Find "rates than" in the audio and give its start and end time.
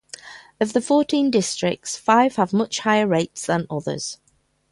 3.05-3.67